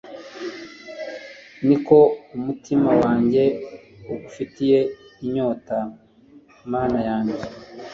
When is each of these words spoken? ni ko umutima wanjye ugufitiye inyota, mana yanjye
ni 1.67 1.77
ko 1.85 1.97
umutima 2.35 2.89
wanjye 3.01 3.43
ugufitiye 4.13 4.79
inyota, 5.25 5.77
mana 6.71 6.99
yanjye 7.09 7.41